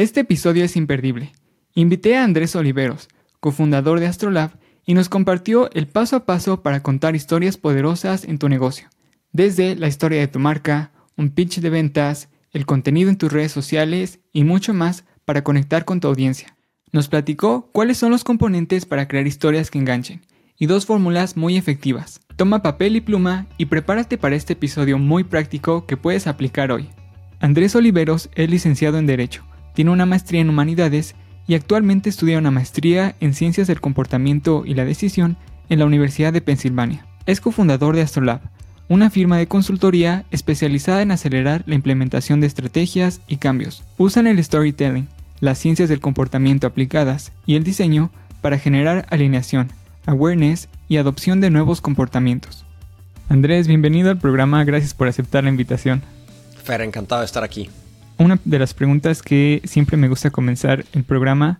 [0.00, 1.30] Este episodio es imperdible.
[1.74, 4.52] Invité a Andrés Oliveros, cofundador de Astrolab,
[4.86, 8.88] y nos compartió el paso a paso para contar historias poderosas en tu negocio.
[9.30, 13.52] Desde la historia de tu marca, un pitch de ventas, el contenido en tus redes
[13.52, 16.56] sociales y mucho más para conectar con tu audiencia.
[16.92, 20.22] Nos platicó cuáles son los componentes para crear historias que enganchen
[20.56, 22.22] y dos fórmulas muy efectivas.
[22.36, 26.88] Toma papel y pluma y prepárate para este episodio muy práctico que puedes aplicar hoy.
[27.38, 29.44] Andrés Oliveros es licenciado en Derecho,
[29.80, 31.14] tiene una maestría en Humanidades
[31.46, 35.38] y actualmente estudia una maestría en Ciencias del Comportamiento y la Decisión
[35.70, 37.06] en la Universidad de Pensilvania.
[37.24, 38.42] Es cofundador de Astrolab,
[38.90, 43.82] una firma de consultoría especializada en acelerar la implementación de estrategias y cambios.
[43.96, 45.08] Usan el storytelling,
[45.40, 48.10] las ciencias del comportamiento aplicadas y el diseño
[48.42, 49.70] para generar alineación,
[50.04, 52.66] awareness y adopción de nuevos comportamientos.
[53.30, 56.02] Andrés, bienvenido al programa, gracias por aceptar la invitación.
[56.62, 57.70] Fer, encantado de estar aquí.
[58.20, 61.58] Una de las preguntas que siempre me gusta comenzar el programa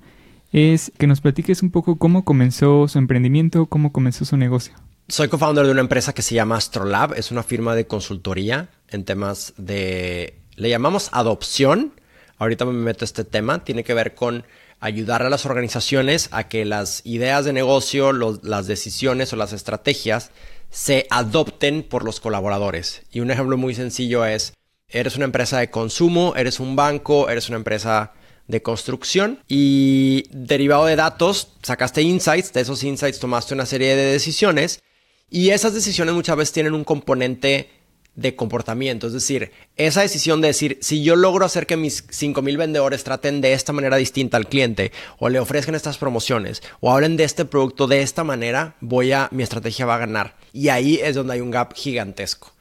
[0.52, 4.74] es que nos platiques un poco cómo comenzó su emprendimiento, cómo comenzó su negocio.
[5.08, 9.06] Soy co-founder de una empresa que se llama Astrolab, es una firma de consultoría en
[9.06, 11.94] temas de, le llamamos adopción,
[12.36, 14.44] ahorita me meto a este tema, tiene que ver con
[14.80, 20.30] ayudar a las organizaciones a que las ideas de negocio, las decisiones o las estrategias
[20.68, 23.00] se adopten por los colaboradores.
[23.10, 24.52] Y un ejemplo muy sencillo es,
[24.90, 28.12] eres una empresa de consumo, eres un banco, eres una empresa
[28.46, 34.12] de construcción y derivado de datos sacaste insights, de esos insights tomaste una serie de
[34.12, 34.82] decisiones
[35.30, 37.70] y esas decisiones muchas veces tienen un componente
[38.16, 39.06] de comportamiento.
[39.06, 43.40] Es decir, esa decisión de decir, si yo logro hacer que mis 5.000 vendedores traten
[43.40, 47.44] de esta manera distinta al cliente, o le ofrezcan estas promociones, o hablen de este
[47.44, 50.36] producto de esta manera, voy a, mi estrategia va a ganar.
[50.52, 52.52] Y ahí es donde hay un gap gigantesco.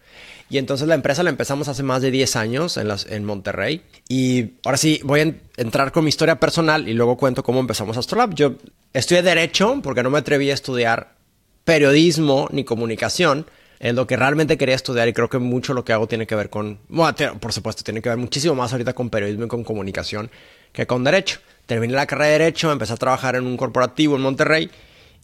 [0.49, 3.83] Y entonces la empresa la empezamos hace más de 10 años en, en Monterrey.
[4.07, 7.97] Y ahora sí, voy a entrar con mi historia personal y luego cuento cómo empezamos
[7.97, 8.33] Astrolab.
[8.33, 8.55] Yo
[8.93, 11.15] estudié Derecho porque no me atreví a estudiar
[11.63, 13.45] periodismo ni comunicación
[13.79, 16.35] es lo que realmente quería estudiar y creo que mucho lo que hago tiene que
[16.35, 19.63] ver con, bueno, por supuesto, tiene que ver muchísimo más ahorita con periodismo y con
[19.63, 20.29] comunicación
[20.73, 21.39] que con derecho.
[21.65, 24.69] Terminé la carrera de derecho, empecé a trabajar en un corporativo en Monterrey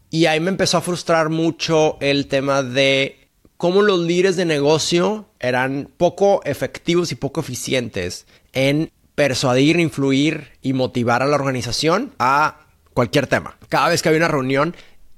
[0.10, 3.25] y ahí me empezó a frustrar mucho el tema de
[3.58, 10.74] cómo los líderes de negocio eran poco efectivos y poco eficientes en persuadir, influir y
[10.74, 12.60] motivar a la organización a
[12.94, 13.58] cualquier tema.
[13.70, 14.76] Cada vez que había una reunión,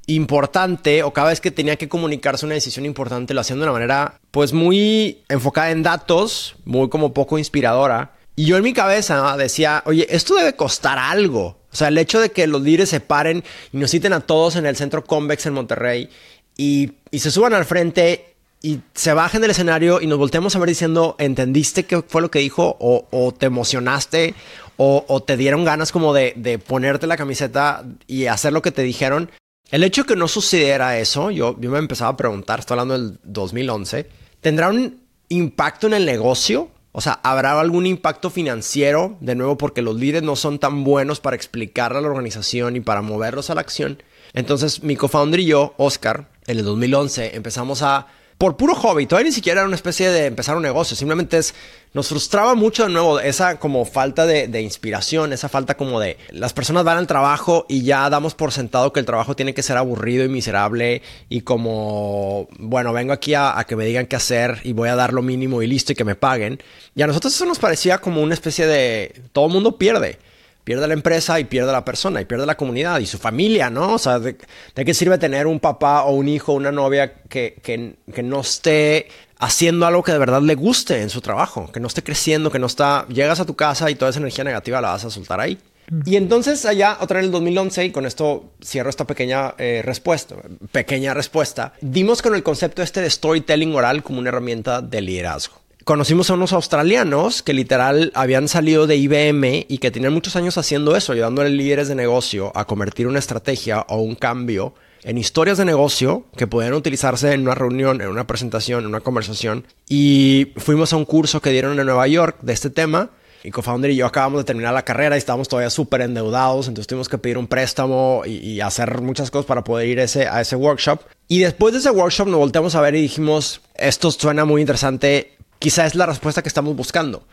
[0.08, 3.74] importante o cada vez que tenía que comunicarse una decisión importante lo hacían de una
[3.74, 8.14] manera pues muy enfocada en datos, muy como poco inspiradora.
[8.36, 11.60] Y yo en mi cabeza decía, oye, esto debe costar algo.
[11.72, 13.44] O sea, el hecho de que los líderes se paren
[13.74, 16.10] y nos citen a todos en el centro Convex en Monterrey
[16.58, 20.70] y, se suban al frente y se bajen del escenario y nos volteamos a ver
[20.70, 22.76] diciendo, ¿entendiste qué fue lo que dijo?
[22.80, 24.34] ¿O, te emocionaste?
[24.78, 29.30] O, te dieron ganas como de, ponerte la camiseta y hacer lo que te dijeron?
[29.70, 32.98] El hecho de que no sucediera eso, yo, yo me empezaba a preguntar, estoy hablando
[32.98, 34.10] del 2011,
[34.40, 36.70] ¿tendrá un impacto en el negocio?
[36.94, 39.18] O sea, ¿habrá algún impacto financiero?
[39.20, 42.80] De nuevo, porque los líderes no son tan buenos para explicarle a la organización y
[42.80, 44.02] para moverlos a la acción.
[44.34, 49.06] Entonces, mi co-founder y yo, Oscar, en el 2011, empezamos a por puro hobby.
[49.06, 50.96] Todavía ni siquiera era una especie de empezar un negocio.
[50.96, 51.56] Simplemente es,
[51.94, 56.54] nos frustraba mucho de nuevo esa como falta de, inspiración, esa falta como de las
[56.54, 59.78] personas van al trabajo y ya damos por sentado que el trabajo tiene que ser
[59.78, 64.60] aburrido y miserable y como, bueno, vengo aquí a, a que me digan qué hacer
[64.64, 66.62] y voy a dar lo mínimo y listo y que me paguen.
[66.96, 70.20] Y a nosotros eso nos parecía como una especie de, todo el mundo pierde
[70.68, 73.94] pierde la empresa y pierde la persona y pierde la comunidad y su familia, ¿no?
[73.94, 74.36] O sea, ¿de,
[74.76, 78.42] qué sirve tener un papá o un hijo o una novia que, que, que, no
[78.42, 79.08] esté
[79.40, 82.60] haciendo algo que de verdad le guste en su trabajo, que no esté creciendo, que
[82.60, 83.06] no está...
[83.08, 85.58] Llegas a tu casa y toda esa energía negativa la vas a soltar ahí.
[86.04, 90.36] Y entonces allá, otra en el 2011, y con esto cierro esta pequeña eh, respuesta,
[90.74, 95.62] pequeña respuesta, dimos con el concepto este de storytelling oral como una herramienta de liderazgo
[95.88, 100.58] conocimos a unos australianos que literal habían salido de IBM y que tenían muchos años
[100.58, 104.74] haciendo eso, ayudándole a líderes de negocio a convertir una estrategia o un cambio
[105.04, 109.00] en historias de negocio que podían utilizarse en una reunión, en una presentación, en una
[109.00, 109.66] conversación.
[109.88, 113.12] Y fuimos a un curso que dieron en Nueva York de este tema.
[113.46, 116.88] Y co-founder y yo acabamos de terminar la carrera y estábamos todavía súper endeudados, entonces
[116.88, 120.58] tuvimos que pedir un préstamo y, hacer muchas cosas para poder ir ese, a ese
[120.58, 121.00] workshop.
[121.30, 125.37] Y después de ese workshop nos volteamos a ver y dijimos, esto suena muy interesante,
[125.60, 127.26] Quizá es la respuesta que estamos buscando.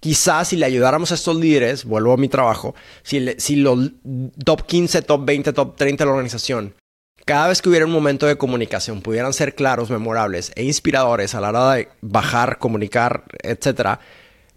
[0.00, 3.90] Quizás si le ayudáramos a estos líderes, vuelvo a mi trabajo, si, si los
[4.44, 6.74] top 15, top 20, top 30 de la organización,
[7.26, 11.40] cada vez que hubiera un momento de comunicación, pudieran ser claros, memorables e inspiradores a
[11.40, 14.00] la hora de bajar, comunicar, etcétera,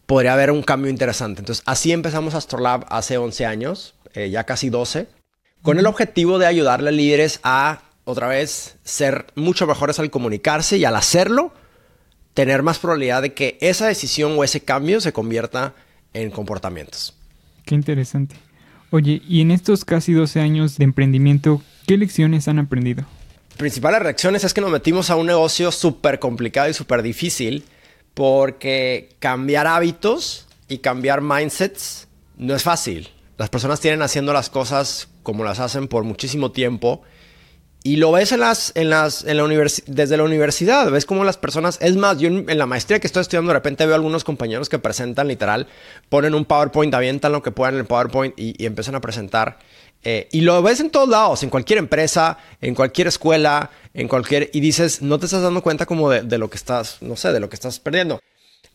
[0.06, 1.42] podría haber un cambio interesante.
[1.42, 5.08] Entonces, así empezamos Astrolab hace 11 años, eh, ya casi 12,
[5.62, 10.78] con el objetivo de ayudarle a líderes a, otra vez, ser mucho mejores al comunicarse
[10.78, 11.54] y al hacerlo,
[12.34, 15.74] tener más probabilidad de que esa decisión o ese cambio se convierta
[16.14, 17.16] en comportamientos.
[17.66, 18.36] Qué interesante.
[18.92, 23.06] Oye, y en estos casi 12 años de emprendimiento, ¿qué lecciones han aprendido?
[23.58, 27.66] Principales reacciones es que nos metimos a un negocio súper complicado y súper difícil
[28.14, 32.08] porque cambiar hábitos y cambiar mindsets
[32.38, 33.10] no es fácil.
[33.38, 37.04] Las personas tienen haciendo las cosas como las hacen por muchísimo tiempo
[37.86, 39.44] y lo ves en las, en las, en la
[39.88, 43.22] desde la universidad, ves cómo las personas, es más, yo en, la maestría que estoy
[43.22, 45.68] estudiando de repente veo algunos compañeros que presentan literal,
[46.08, 49.60] ponen un PowerPoint, avientan lo que puedan en el PowerPoint y, empiezan a presentar.
[50.06, 54.50] Eh, y lo ves en todos lados, en cualquier empresa, en cualquier escuela, en cualquier...
[54.54, 57.32] Y dices, no te estás dando cuenta como de, de lo que estás, no sé,
[57.32, 58.20] de lo que estás perdiendo.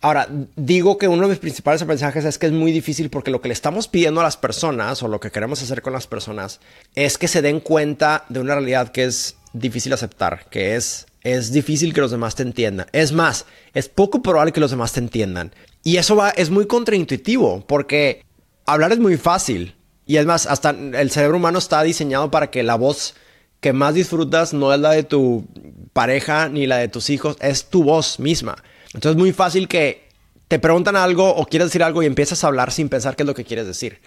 [0.01, 3.41] Ahora, digo que uno de mis principales aprendizajes es que es muy difícil porque lo
[3.41, 6.61] que le estamos pidiendo a las personas o lo que queremos hacer con las personas
[6.95, 11.53] es que se den cuenta de una realidad que es difícil aceptar, que es es
[11.53, 12.87] difícil que los demás te entiendan.
[12.93, 15.53] Es más, es poco probable que los demás te entiendan.
[15.83, 18.25] Y eso va, es muy contraintuitivo porque
[18.67, 19.75] hablar es muy fácil.
[20.07, 23.15] Y es más, hasta el cerebro humano está diseñado para que la voz
[23.61, 25.47] que más disfrutas no es la de tu
[25.93, 28.63] pareja ni la de tus hijos, es tu voz misma.
[28.95, 30.09] Entonces es muy fácil que
[30.49, 33.27] te preguntan algo o quieres decir algo y empiezas a hablar sin pensar qué es
[33.27, 34.01] lo que quieres decir.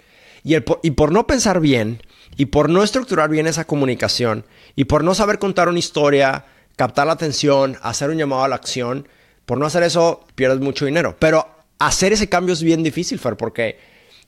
[0.44, 2.02] Y, y por no pensar bien,
[2.36, 4.44] y por no estructurar bien esa comunicación,
[4.74, 6.46] y por no saber contar una historia,
[6.76, 9.06] captar la atención, hacer un llamado a la acción,
[9.46, 11.16] por no hacer eso pierdes mucho dinero.
[11.18, 11.46] Pero
[11.78, 13.78] hacer ese cambio es bien difícil, Fer, porque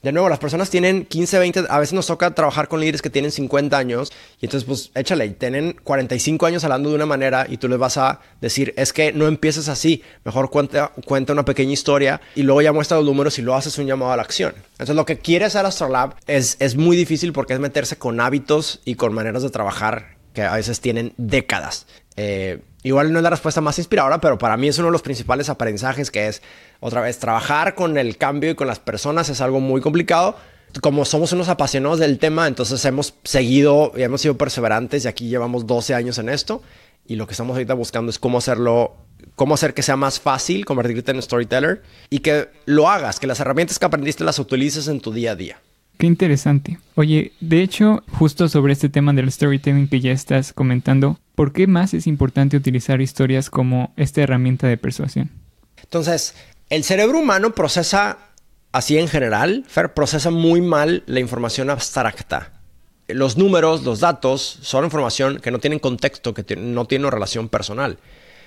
[0.04, 3.08] de nuevo, las personas tienen 15, 20, a veces nos toca trabajar con líderes que
[3.08, 7.56] tienen 50 años y entonces pues échale, tienen 45 años hablando de una manera y
[7.56, 11.72] tú les vas a decir, es que no empieces así, mejor cuenta, cuenta una pequeña
[11.72, 14.52] historia y luego ya muestra los números y luego haces un llamado a la acción.
[14.72, 18.82] Entonces lo que quiere hacer Astrolab es, es muy difícil porque es meterse con hábitos
[18.84, 21.86] y con maneras de trabajar que a veces tienen décadas.
[22.16, 25.02] Eh, igual no es la respuesta más inspiradora, pero para mí es uno de los
[25.02, 26.42] principales aprendizajes que es,
[26.80, 30.36] otra vez, trabajar con el cambio y con las personas es algo muy complicado.
[30.80, 35.28] Como somos unos apasionados del tema, entonces hemos seguido y hemos sido perseverantes y aquí
[35.28, 36.62] llevamos 12 años en esto.
[37.06, 38.96] Y lo que estamos ahorita buscando es cómo hacerlo,
[39.34, 43.40] cómo hacer que sea más fácil convertirte en storyteller y que lo hagas, que las
[43.40, 45.58] herramientas que aprendiste las utilices en tu día a día.
[45.98, 46.78] Qué interesante.
[46.96, 51.66] Oye, de hecho, justo sobre este tema del storytelling que ya estás comentando, ¿por qué
[51.66, 55.30] más es importante utilizar historias como esta herramienta de persuasión?
[55.82, 56.34] Entonces,
[56.70, 58.18] el cerebro humano procesa,
[58.72, 62.52] así en general, Fer, procesa muy mal la información abstracta.
[63.06, 67.98] Los números, los datos, son información que no tienen contexto, que no tienen relación personal.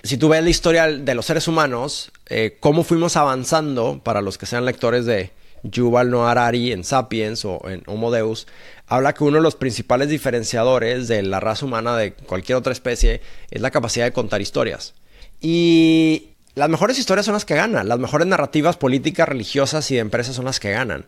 [0.03, 4.37] Si tú ves la historia de los seres humanos, eh, cómo fuimos avanzando, para los
[4.37, 5.31] que sean lectores de,
[5.63, 8.47] Yuval Noah Harari en Sapiens o en Homo Deus,
[8.87, 13.21] habla que uno de los principales diferenciadores de la raza humana de cualquier otra especie
[13.51, 14.95] es la capacidad de contar historias.
[15.41, 20.01] Y las mejores historias son las que ganan, las mejores narrativas políticas, religiosas y de
[20.01, 21.05] empresas son las que ganan.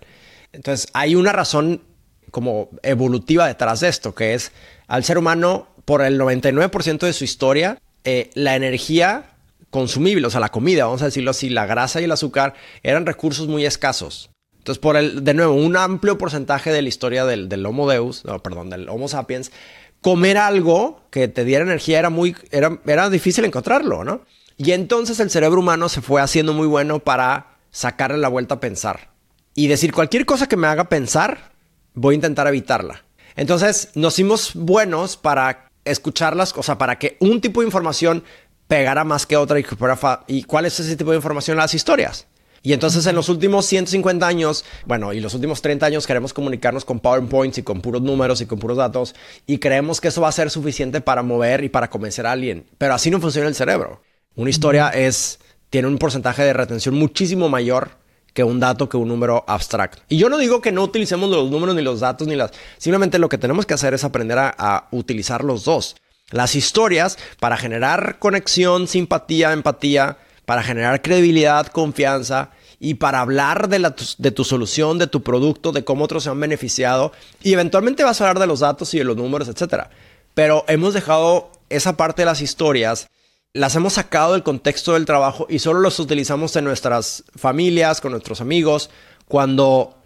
[0.51, 1.81] Entonces hay una razón
[2.31, 4.51] como evolutiva detrás de esto, que es
[4.87, 9.31] al ser humano, por el 99% de su historia, eh, la energía
[9.71, 12.53] consumible, o sea, la comida, vamos a decirlo así, la grasa y el azúcar
[12.83, 14.29] eran recursos muy escasos.
[14.59, 18.69] Entonces, por el, de nuevo, un amplio porcentaje de la historia del, Homo Deus, perdón,
[18.69, 19.51] del Homo sapiens,
[20.01, 24.21] comer algo que te diera energía era muy, era, era difícil encontrarlo, ¿no?
[24.57, 28.59] Y entonces el cerebro humano se fue haciendo muy bueno para sacarle la vuelta a
[28.59, 29.11] pensar.
[29.55, 31.53] Y decir, cualquier cosa que me haga pensar,
[31.93, 33.05] voy a intentar evitarla.
[33.35, 38.23] Entonces nos hicimos buenos para escucharlas, o sea, para que un tipo de información
[38.67, 39.65] pegara más que otra y,
[40.27, 42.27] y cuál es ese tipo de información, las historias.
[42.61, 46.85] Y entonces en los últimos 150 años, bueno, y los últimos 30 años queremos comunicarnos
[46.85, 49.15] con PowerPoints y con puros números y con puros datos
[49.47, 52.65] y creemos que eso va a ser suficiente para mover y para convencer a alguien.
[52.77, 54.01] Pero así no funciona el cerebro.
[54.35, 55.39] Una historia es,
[55.69, 57.91] tiene un porcentaje de retención muchísimo mayor
[58.33, 60.01] que un dato, que un número abstracto.
[60.07, 62.51] Y yo no digo que no utilicemos los números ni los datos ni las...
[62.77, 65.95] Simplemente lo que tenemos que hacer es aprender a, a utilizar los dos.
[66.31, 70.17] Las historias para generar conexión, simpatía, empatía
[70.49, 75.83] para generar credibilidad, confianza y para hablar de, de, tu solución, de tu producto, de
[75.83, 77.11] cómo otros se han beneficiado.
[77.43, 79.89] Y eventualmente vas a hablar de los datos y de los números, etc.
[80.33, 83.11] Pero hemos dejado esa parte de las historias,
[83.53, 88.13] las hemos sacado del contexto del trabajo y solo los utilizamos en nuestras familias, con
[88.13, 88.89] nuestros amigos,
[89.27, 89.97] cuando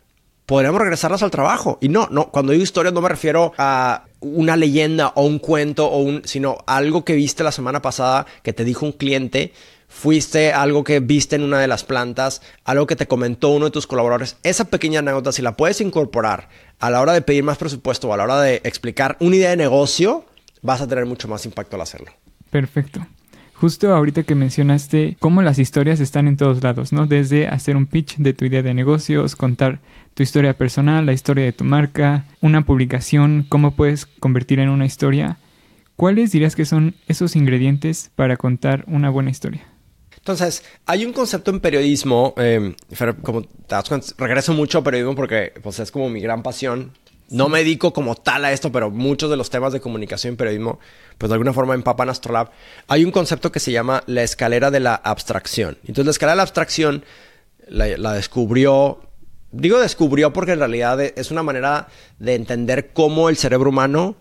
[0.46, 1.78] podríamos regresarlas al trabajo.
[1.80, 5.88] Y no, no, cuando digo historias no me refiero a una leyenda o un cuento
[5.88, 9.54] o un, sino algo que viste la semana pasada que te dijo un cliente
[9.94, 13.72] fuiste, algo que viste en una de las plantas, algo que te comentó uno de
[13.72, 14.38] tus colaboradores.
[14.44, 18.14] Esa pequeña anécdota, si la puedes incorporar a la hora de pedir más presupuesto o
[18.14, 20.26] a la hora de explicar una idea de negocio,
[20.62, 22.12] vas a tener mucho más impacto al hacerlo.
[22.50, 23.06] Perfecto.
[23.54, 27.06] Justo ahorita que mencionaste cómo las historias están en todos lados, ¿no?
[27.06, 29.80] Desde hacer un pitch de tu idea de negocios, contar
[30.16, 34.86] tu historia personal, la historia de tu marca, una publicación, cómo puedes convertir en una
[34.86, 35.38] historia.
[35.96, 39.62] ¿Cuáles dirías que son esos ingredientes para contar una buena historia?
[40.24, 42.74] Entonces, hay un concepto en periodismo, eh,
[43.24, 43.46] como
[44.18, 46.94] regreso mucho a periodismo porque pues, es como mi gran pasión.
[47.30, 50.38] No me dedico como tal a esto, pero muchos de los temas de comunicación y
[50.38, 50.80] periodismo,
[51.18, 52.52] pues de alguna forma empapan Astrolab.
[52.88, 55.78] Hay un concepto que se llama la escalera de la abstracción.
[55.82, 57.04] Entonces, la escalera de la abstracción
[57.68, 59.02] la, descubrió
[59.52, 61.90] digo descubrió porque en realidad es una manera
[62.20, 64.16] de entender cómo el cerebro humano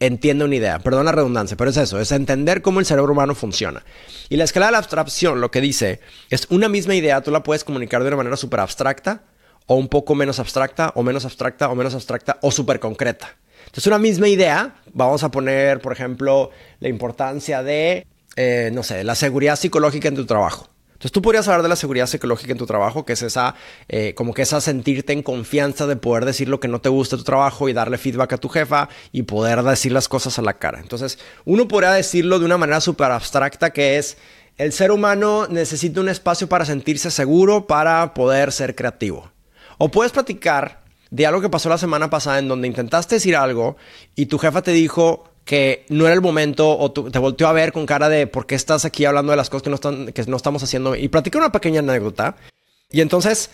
[0.00, 0.78] entiende una idea.
[0.78, 3.84] Perdón la redundancia, pero es eso, es entender cómo el cerebro humano funciona.
[4.28, 6.00] Y la escalera de la abstracción lo que dice
[6.30, 9.22] es una misma idea, tú la puedes comunicar de una manera súper abstracta
[9.66, 13.36] o un poco menos abstracta, o menos abstracta, o menos abstracta, o súper concreta.
[13.66, 16.50] Entonces, una misma idea, vamos a poner, por ejemplo,
[16.80, 20.70] la importancia de, eh, no sé, la seguridad psicológica en tu trabajo.
[20.98, 23.54] Entonces tú podrías hablar de la seguridad psicológica en tu trabajo, que es esa,
[23.88, 27.14] eh, como que esa sentirte en confianza de poder decir lo que no te gusta
[27.14, 30.42] de tu trabajo y darle feedback a tu jefa y poder decir las cosas a
[30.42, 30.80] la cara.
[30.80, 34.16] Entonces uno podría decirlo de una manera súper abstracta que es,
[34.56, 39.30] el ser humano necesita un espacio para sentirse seguro, para poder ser creativo.
[39.78, 43.76] O puedes platicar de algo que pasó la semana pasada en donde intentaste decir algo
[44.16, 47.72] y tu jefa te dijo que no era el momento o te volteó a ver
[47.72, 50.22] con cara de por qué estás aquí hablando de las cosas que no, están, que
[50.24, 52.36] no estamos haciendo y platica una pequeña anécdota.
[52.90, 53.48] Y entonces,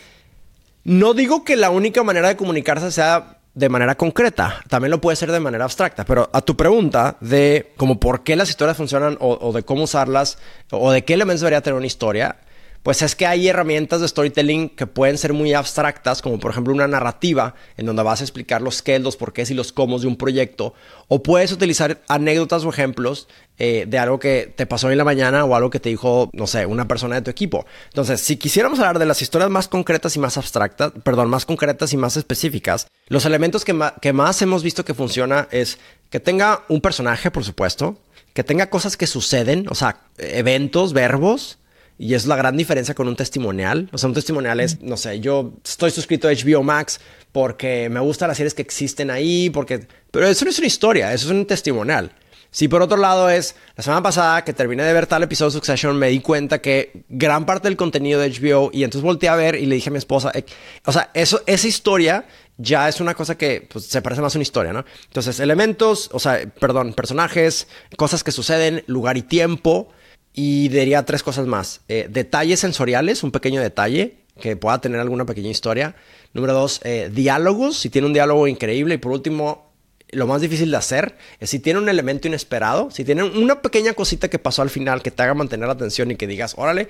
[0.83, 5.15] no digo que la única manera de comunicarse sea de manera concreta, también lo puede
[5.15, 9.17] ser de manera abstracta, pero a tu pregunta de como por qué las historias funcionan
[9.21, 10.39] o, o de cómo usarlas
[10.73, 12.39] o de qué elementos debería tener una historia,
[12.85, 16.75] pues es que hay herramientas de storytelling que pueden ser muy abstractas, como por ejemplo
[16.75, 20.07] una narrativa en donde vas a explicar los qué, los porqués y los cómo de
[20.07, 20.75] un proyecto,
[21.09, 23.27] o puedes utilizar anécdotas o ejemplos
[23.57, 26.47] eh, de algo que te pasó en la mañana o algo que te dijo, no
[26.47, 27.65] sé, una persona de tu equipo.
[27.87, 31.95] Entonces, si quisiéramos hablar de las historias más concretas y más abstractas, perdón, más concretas
[31.95, 35.79] y más específicas, los elementos que, que más hemos visto que funciona es
[36.11, 37.97] que tenga un personaje, por supuesto,
[38.35, 41.59] que tenga cosas que suceden, o sea, eventos, verbos,
[41.99, 43.89] y es la gran diferencia con un testimonial.
[43.93, 47.01] O sea, un testimonial es, no sé, yo estoy suscrito a HBO Max
[47.33, 49.87] porque me gustan las series que existen ahí, porque...
[50.11, 52.13] Pero eso no es una historia, eso es un testimonial.
[52.55, 55.55] Si por otro lado es, la semana pasada que terminé de ver tal episodio de
[55.55, 59.35] Succession, me di cuenta que gran parte del contenido de HBO, y entonces volteé a
[59.35, 60.45] ver y le dije a mi esposa, eh,
[60.87, 64.39] o sea, eso, esa historia ya es una cosa que pues, se parece más a
[64.39, 64.85] una historia, ¿no?
[65.07, 69.89] Entonces, elementos, o sea, perdón, personajes, cosas que suceden, lugar y tiempo,
[70.35, 71.81] y diría tres cosas más.
[71.89, 75.95] Eh, detalles sensoriales, un pequeño detalle que pueda tener alguna pequeña historia.
[76.33, 78.97] Número dos, eh, diálogos, si tiene un diálogo increíble.
[78.97, 79.73] Y por último,
[80.11, 83.95] lo más difícil de hacer es si tiene un elemento inesperado, si tiene una pequeña
[83.95, 86.89] cosita que pasó al final que te haga mantener la atención y que digas, órale,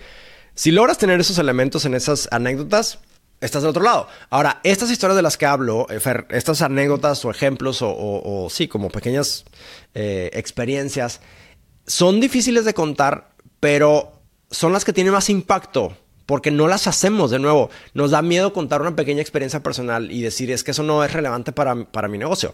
[0.55, 3.01] si logras tener esos elementos en esas anécdotas,
[3.43, 4.09] estás del otro lado.
[4.31, 8.89] Ahora, estas historias de las que hablo, eh, estas anécdotas o ejemplos o, sí, como
[8.89, 9.45] pequeñas
[9.93, 11.21] experiencias,
[11.87, 13.34] son difíciles de contar
[13.65, 17.71] pero son las que tienen más impacto porque no las hacemos de nuevo.
[17.95, 21.15] Nos da miedo contar una pequeña experiencia personal y decir es que eso no es
[21.15, 22.53] relevante para, para mi negocio.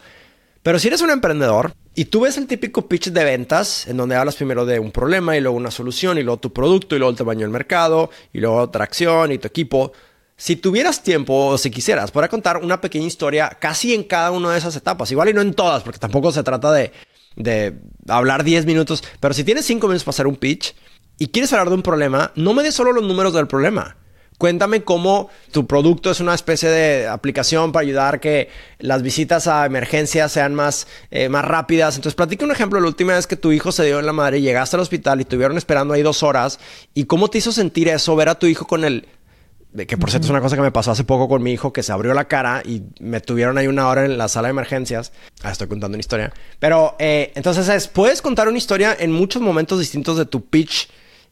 [0.62, 4.14] Pero si eres un emprendedor y tú ves el típico pitch de ventas en donde
[4.14, 7.10] hablas primero de un problema y luego una solución y luego tu producto y luego
[7.10, 9.90] el tamaño del mercado y luego otra acción y tu equipo,
[10.36, 14.52] si tuvieras tiempo o si quisieras, podría contar una pequeña historia casi en cada una
[14.52, 15.10] de esas etapas.
[15.10, 16.92] Igual y no en todas, porque tampoco se trata de,
[17.34, 17.74] de
[18.06, 20.72] hablar 10 minutos, pero si tienes 5 minutos para hacer un pitch,
[21.20, 23.94] y quieres hablar de un problema, no me des solo los números del problema.
[24.38, 28.48] Cuéntame cómo tu producto es una especie de aplicación para ayudar a que
[28.78, 31.96] las visitas a emergencias sean más, eh, más rápidas.
[31.96, 32.80] Entonces, platica un ejemplo.
[32.80, 35.18] La última vez que tu hijo se dio en la madre y llegaste al hospital
[35.18, 36.58] y estuvieron esperando ahí dos horas.
[36.94, 39.06] ¿Y cómo te hizo sentir eso, ver a tu hijo con el...
[39.86, 41.82] Que por cierto es una cosa que me pasó hace poco con mi hijo, que
[41.82, 45.12] se abrió la cara y me tuvieron ahí una hora en la sala de emergencias.
[45.42, 46.32] Ah, estoy contando una historia.
[46.58, 50.88] Pero eh, entonces es, puedes contar una historia en muchos momentos distintos de tu pitch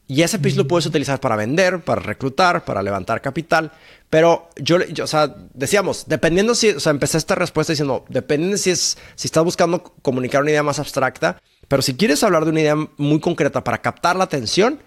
[0.09, 3.73] y ese pitch lo puedes utilizar para vender, para reclutar, para levantar capital.
[4.09, 8.71] Pero yo, o sea, decíamos, dependiendo si, o sea, empecé esta respuesta diciendo, dependiendo si
[8.71, 11.39] es, si estás buscando comunicar una idea más abstracta,
[11.69, 14.79] pero si quieres hablar de una idea muy concreta para captar la atención,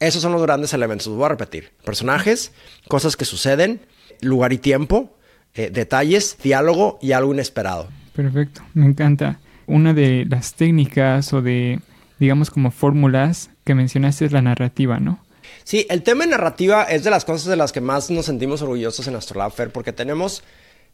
[0.00, 1.06] esos son los grandes elementos.
[1.06, 1.70] Los voy a repetir.
[1.84, 2.52] Personajes,
[2.88, 3.80] cosas que suceden,
[4.20, 5.16] lugar y tiempo,
[5.54, 7.88] eh, detalles, diálogo y algo inesperado.
[8.12, 9.38] Perfecto, me encanta.
[9.66, 11.78] Una de las técnicas o de
[12.18, 15.24] digamos, como fórmulas que mencionaste es la narrativa, ¿no?
[15.64, 18.62] Sí, el tema de narrativa es de las cosas de las que más nos sentimos
[18.62, 20.42] orgullosos en Astrolab Fair porque tenemos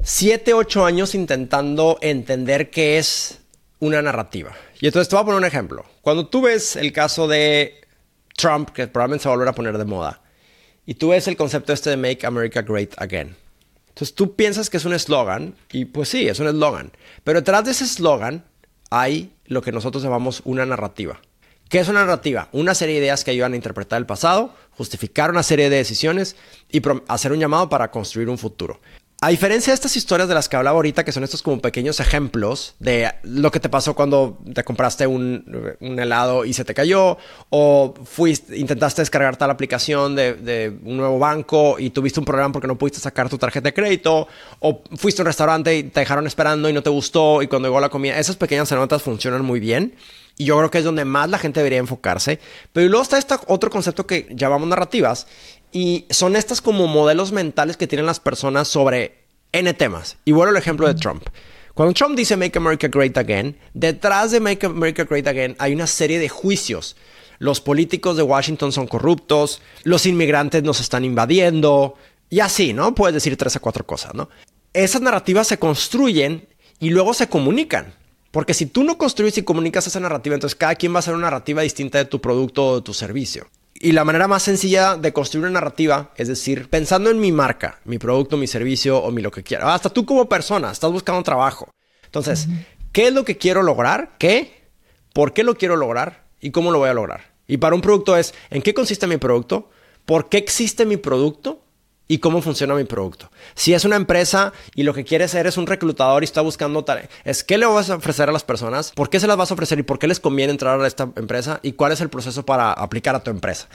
[0.02, 3.40] 7, 8 años intentando entender qué es
[3.80, 4.52] una narrativa.
[4.80, 5.84] Y entonces te voy a poner un ejemplo.
[6.02, 7.80] Cuando tú ves el caso de
[8.36, 10.22] Trump, que probablemente se va a volver a poner de moda,
[10.86, 13.36] y tú ves el concepto este de Make America Great Again.
[13.88, 16.92] Entonces tú piensas que es un eslogan, y pues sí, es un eslogan.
[17.24, 18.44] Pero detrás de ese eslogan
[18.90, 21.20] hay lo que nosotros llamamos una narrativa.
[21.68, 22.48] ¿Qué es una narrativa?
[22.50, 26.34] Una serie de ideas que ayudan a interpretar el pasado, justificar una serie de decisiones
[26.68, 28.80] y hacer un llamado para construir un futuro.
[29.22, 32.00] A diferencia de estas historias de las que hablaba ahorita, que son estos como pequeños
[32.00, 37.18] ejemplos de lo que te pasó cuando te compraste un, helado y se te cayó,
[37.50, 42.66] o fuiste, intentaste descargar tal aplicación de, un nuevo banco y tuviste un problema porque
[42.66, 44.26] no pudiste sacar tu tarjeta de crédito,
[44.60, 47.68] o fuiste a un restaurante y te dejaron esperando y no te gustó y cuando
[47.68, 49.96] llegó la comida, esas pequeñas anécdotas funcionan muy bien.
[50.38, 52.40] Y yo creo que es donde más la gente debería enfocarse.
[52.72, 55.26] Pero luego está este otro concepto que llamamos narrativas.
[55.72, 59.18] Y son estas como modelos mentales que tienen las personas sobre
[59.52, 60.16] N temas.
[60.24, 61.24] Y vuelvo al ejemplo de Trump.
[61.74, 65.86] Cuando Trump dice Make America Great Again, detrás de Make America Great Again hay una
[65.86, 66.96] serie de juicios.
[67.38, 71.96] Los políticos de Washington son corruptos, los inmigrantes nos están invadiendo,
[72.30, 72.94] y así, ¿no?
[72.94, 74.28] Puedes decir tres a cuatro cosas, ¿no?
[74.72, 76.48] Esas narrativas se construyen
[76.78, 77.94] y luego se comunican.
[78.30, 81.14] Porque si tú no construyes y comunicas esa narrativa, entonces cada quien va a hacer
[81.14, 83.48] una narrativa distinta de tu producto o de tu servicio.
[83.82, 87.80] Y la manera más sencilla de construir una narrativa, es decir, pensando en mi marca,
[87.86, 89.72] mi producto, mi servicio o mi lo que quiera.
[89.72, 91.70] Hasta tú como persona, estás buscando trabajo.
[92.04, 92.46] Entonces,
[92.92, 94.16] ¿qué es lo que quiero lograr?
[94.18, 94.68] ¿Qué?
[95.14, 96.26] ¿Por qué lo quiero lograr?
[96.42, 97.32] ¿Y cómo lo voy a lograr?
[97.46, 99.70] Y para un producto es, ¿en qué consiste mi producto?
[100.04, 101.64] ¿Por qué existe mi producto?
[102.10, 103.30] Y cómo funciona mi producto.
[103.54, 106.84] Si es una empresa y lo que quiere ser es un reclutador y está buscando
[107.24, 109.54] es qué le vas a ofrecer a las personas, por qué se las vas a
[109.54, 112.44] ofrecer y por qué les conviene entrar a esta empresa y cuál es el proceso
[112.44, 113.68] para aplicar a tu empresa.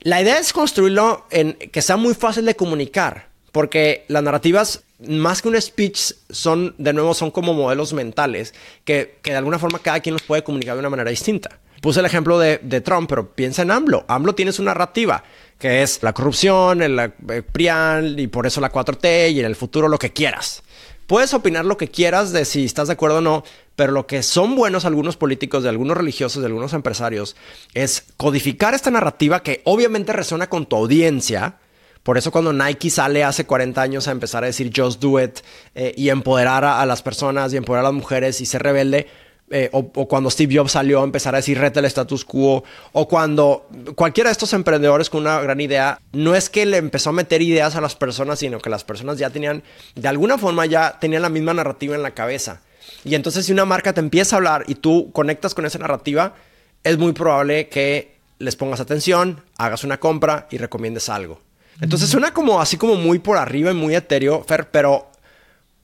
[0.00, 5.40] La idea es construirlo en que sea muy fácil de comunicar, porque las narrativas más
[5.40, 8.52] que un speech son de nuevo son como modelos mentales
[8.84, 11.60] que, que de alguna forma cada quien los puede comunicar de una manera distinta.
[11.84, 14.06] Puse el ejemplo de, Trump, pero piensa en AMLO.
[14.08, 15.22] AMLO tiene su narrativa
[15.58, 19.54] que es la corrupción, el, eh, PRIAN y por eso la 4T y en el
[19.54, 20.62] futuro lo que quieras.
[21.06, 23.44] Puedes opinar lo que quieras de si estás de acuerdo o no,
[23.76, 27.36] pero lo que son buenos algunos políticos, de algunos religiosos, de algunos empresarios,
[27.74, 31.58] es codificar esta narrativa que obviamente resuena con tu audiencia.
[32.02, 35.40] Por eso cuando Nike sale hace 40 años a empezar a decir just do it
[35.74, 39.06] eh, y empoderar a, a, las personas y empoderar a las mujeres y ser rebelde,
[39.50, 43.08] eh, o, cuando Steve Jobs salió a empezar a decir reta el status quo, o
[43.08, 47.12] cuando cualquiera de estos emprendedores con una gran idea, no es que le empezó a
[47.12, 49.62] meter ideas a las personas, sino que las personas ya tenían,
[49.94, 52.62] de alguna forma ya tenían la misma narrativa en la cabeza.
[53.04, 56.34] Y entonces si una marca te empieza a hablar y tú conectas con esa narrativa,
[56.82, 61.40] es muy probable que les pongas atención, hagas una compra y recomiendes algo.
[61.80, 65.10] Entonces suena como así como muy por arriba y muy etéreo, Fer, pero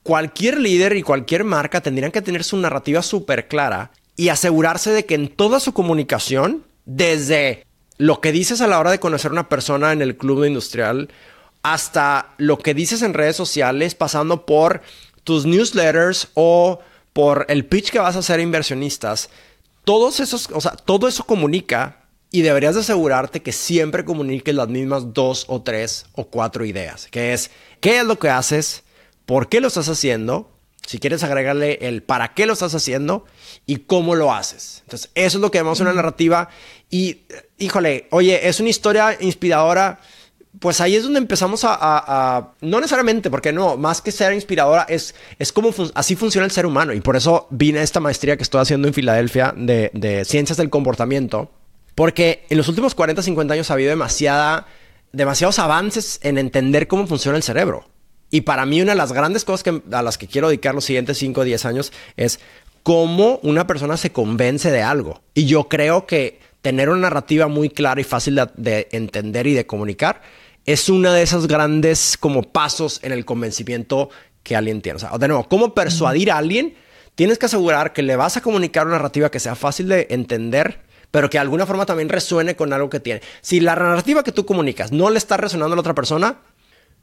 [0.03, 5.07] cualquier líder y cualquier marca tendrían que tener su narrativa súper clara y asegurarse de
[5.07, 9.33] que en toda su comunicación, desde lo que dices a la hora de conocer a
[9.33, 11.09] una persona en el club industrial,
[11.63, 14.83] hasta lo que dices en redes sociales, pasando por
[15.25, 16.81] tus newsletters o
[17.13, 19.31] por el pitch que vas a hacer a inversionistas,
[19.85, 24.69] todos esos, o sea, todo eso comunica y deberías de asegurarte que siempre comuniques las
[24.69, 28.85] mismas dos o tres o cuatro ideas, que es qué es lo que haces,
[29.31, 30.51] por qué lo estás haciendo,
[30.85, 33.27] si quieres agregarle el para qué lo estás haciendo
[33.64, 34.81] y cómo lo haces.
[34.83, 36.49] Entonces, eso es lo que llamamos una narrativa.
[36.90, 37.21] Y,
[37.57, 40.01] híjole, oye, es una historia inspiradora.
[40.59, 45.14] Pues ahí es donde empezamos a, no necesariamente, porque no, más que ser inspiradora, es,
[45.38, 46.93] es como así funciona el ser humano.
[46.93, 50.57] Y por eso vine a esta maestría que estoy haciendo en Filadelfia de, de ciencias
[50.57, 51.53] del comportamiento.
[51.95, 54.66] Porque en los últimos 40, 50 años ha habido demasiada,
[55.12, 57.89] demasiados avances en entender cómo funciona el cerebro.
[58.31, 61.19] Y para mí una de las grandes cosas a las que quiero dedicar los siguientes
[61.19, 62.40] 5 o 10 años es
[62.83, 65.23] cómo una persona se convence de algo.
[65.35, 69.66] Y yo creo que tener una narrativa muy clara y fácil de, entender y de
[69.66, 70.23] comunicar
[70.66, 74.11] es una de esos grandes como pasos en el convencimiento
[74.43, 74.97] que alguien tiene.
[74.97, 76.75] O sea, de nuevo, cómo persuadir a alguien,
[77.14, 80.81] tienes que asegurar que le vas a comunicar una narrativa que sea fácil de entender,
[81.11, 83.23] pero que de alguna forma también resuene con algo que tiene.
[83.40, 86.38] Si la narrativa que tú comunicas no le está resonando a la otra persona,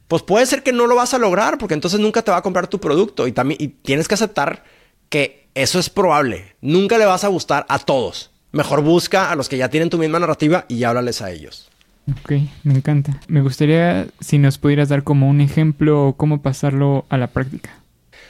[0.07, 2.41] pues puede ser que no lo vas a lograr porque entonces nunca te va a
[2.41, 4.63] comprar tu producto y también tienes que aceptar
[5.09, 6.55] que eso es probable.
[6.61, 8.31] Nunca le vas a gustar a todos.
[8.51, 11.69] Mejor busca a los que ya tienen tu misma narrativa y háblales a ellos.
[12.09, 13.19] Ok, me encanta.
[13.27, 17.71] Me gustaría si nos pudieras dar como un ejemplo o cómo pasarlo a la práctica.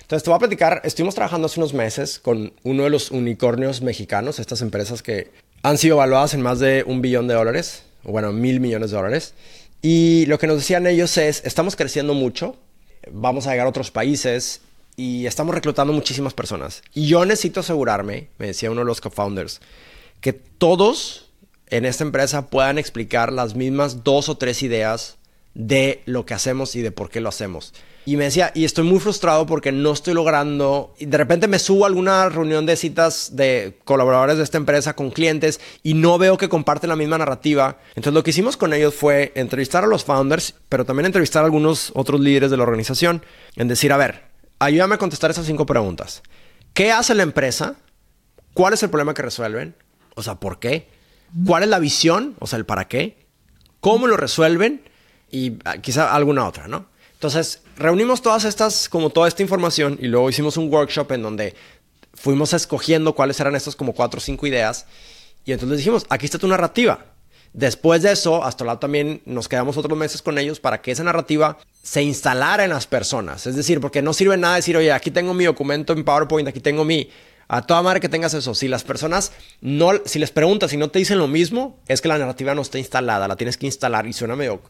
[0.02, 3.82] Entonces te voy a platicar, estuvimos trabajando hace unos meses con uno de los unicornios
[3.82, 5.32] mexicanos, estas empresas que
[5.64, 9.34] han sido evaluadas en más de un billón de dólares bueno, mil millones de dólares.
[9.82, 12.58] Y lo que nos decían ellos es, estamos creciendo mucho,
[13.12, 14.62] vamos a llegar a otros países
[14.96, 16.82] y estamos reclutando muchísimas personas.
[16.94, 19.62] Y yo necesito asegurarme, me decía uno de los co-founders,
[20.22, 21.30] que todos
[21.68, 25.18] en esta empresa puedan explicar las mismas dos o tres ideas
[25.58, 27.74] de lo que hacemos y de por qué lo hacemos.
[28.06, 31.60] Y me decía, y estoy muy frustrado porque no estoy logrando, y de repente me
[31.60, 36.18] subo a alguna reunión de citas de colaboradores de esta empresa con clientes y no
[36.20, 37.80] veo que comparten la misma narrativa.
[37.90, 41.46] Entonces lo que hicimos con ellos fue entrevistar a los founders, pero también entrevistar a
[41.46, 44.26] algunos otros líderes de la organización, en decir, a ver,
[44.60, 46.22] ayúdame a contestar esas cinco preguntas.
[46.74, 47.76] ¿Qué hace la empresa?
[48.54, 49.76] ¿Cuál es el problema que resuelven?
[50.16, 50.88] O sea, ¿por qué?
[51.46, 52.36] ¿Cuál es la visión?
[52.40, 53.26] O sea, el para qué.
[53.82, 54.84] ¿Cómo lo resuelven?
[55.30, 56.86] Y ah, quizá alguna otra, ¿no?
[57.14, 61.56] Entonces, reunimos todas estas, como toda esta información y luego hicimos un workshop en donde
[62.14, 64.86] fuimos escogiendo cuáles eran estas como cuatro o cinco ideas
[65.48, 67.06] y entonces dijimos, aquí está tu narrativa.
[67.54, 71.04] Después de eso, hasta lado también nos quedamos otros meses con ellos para que esa
[71.04, 73.48] narrativa se instalara en las personas.
[73.48, 76.60] Es decir, porque no sirve nada decir, oye, aquí tengo mi documento en PowerPoint, aquí
[76.60, 77.10] tengo mi...
[77.48, 78.54] A toda madre que tengas eso.
[78.54, 82.10] Si las personas no, si les preguntas y no te dicen lo mismo, es que
[82.10, 84.62] la narrativa no está instalada, la tienes que instalar y suena medio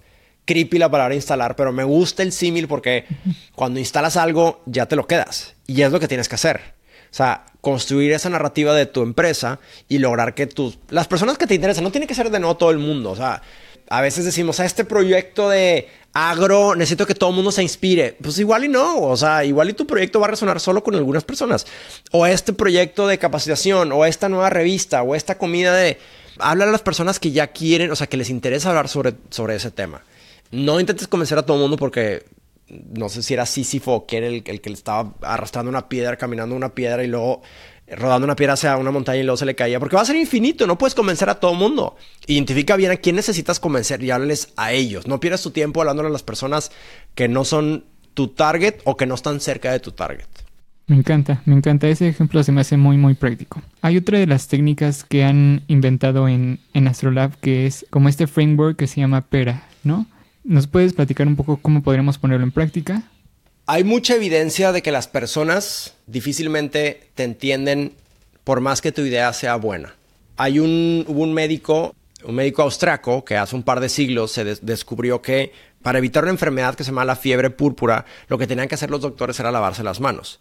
[0.47, 3.05] creepy la palabra instalar, pero me gusta el símil porque
[3.53, 6.75] cuando instalas algo ya te lo quedas y es lo que tienes que hacer.
[7.11, 11.45] O sea, construir esa narrativa de tu empresa y lograr que tus las personas que
[11.45, 13.43] te interesan no tiene que ser de nuevo todo el mundo, o sea,
[13.89, 18.17] a veces decimos, a este proyecto de agro, necesito que todo el mundo se inspire.
[18.21, 20.95] Pues igual y no, o sea, igual y tu proyecto va a resonar solo con
[20.95, 21.65] algunas personas.
[22.11, 25.97] O este proyecto de capacitación, o esta nueva revista, o esta comida de...
[26.39, 29.55] Habla a las personas que ya quieren, o sea, que les interesa hablar sobre, sobre
[29.55, 30.01] ese tema.
[30.51, 32.25] No intentes convencer a todo el mundo porque
[32.69, 36.55] no sé si era Sísifo que era el, que le estaba arrastrando una piedra, caminando
[36.55, 37.41] una piedra y luego
[37.89, 40.17] rodando una piedra hacia una montaña y luego se le caía, porque va a ser
[40.17, 41.95] infinito, no puedes convencer a todo el mundo.
[42.25, 45.07] Identifica bien a quién necesitas convencer y háblales a ellos.
[45.07, 46.71] No pierdas tu tiempo hablándole a las personas
[47.15, 50.25] que no son tu target o que no están cerca de tu target.
[50.87, 51.87] Me encanta, me encanta.
[51.87, 53.61] Ese ejemplo se me hace muy, muy práctico.
[53.81, 58.25] Hay otra de las técnicas que han inventado en, en Astrolab que es como este
[58.25, 60.05] framework que se llama PERA, ¿no?
[60.47, 63.03] ¿Nos puedes platicar un poco cómo podríamos ponerlo en práctica?
[63.65, 67.91] Hay mucha evidencia de que las personas difícilmente te entienden
[68.45, 69.95] por más que tu idea sea buena.
[70.37, 74.45] Hay un, hubo un médico, un médico austriaco que hace un par de siglos se
[74.45, 78.69] descubrió que para evitar una enfermedad que se llama la fiebre púrpura, lo que tenían
[78.69, 80.39] que hacer los doctores era lavarse las manos.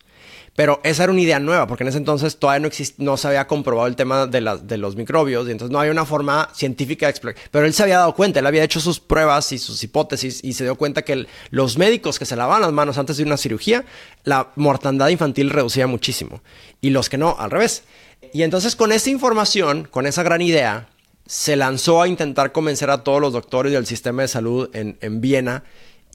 [0.56, 3.46] Pero esa era una idea nueva, porque en ese entonces todavía no, no se había
[3.46, 7.10] comprobado el tema de, de los microbios, y entonces no había una forma científica de
[7.10, 7.42] explicar.
[7.50, 10.54] Pero él se había dado cuenta, él había hecho sus pruebas y sus hipótesis, y
[10.54, 13.84] se dio cuenta que los médicos que se lavaban las manos antes de una cirugía,
[14.24, 16.40] la mortandad infantil reducía muchísimo.
[16.80, 17.84] Y los que no, al revés.
[18.32, 20.88] Y entonces con esa información, con esa gran idea,
[21.26, 25.20] se lanzó a intentar convencer a todos los doctores del sistema de salud en, en
[25.20, 25.64] Viena